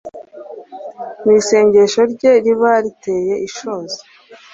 n’isengesho 1.23 2.01
rye 2.11 2.31
riba 2.43 2.71
riteye 2.83 3.33
ishozi 3.47 3.99